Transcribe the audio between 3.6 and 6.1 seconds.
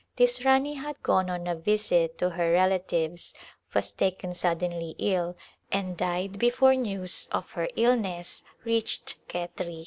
was taken sud denly ill and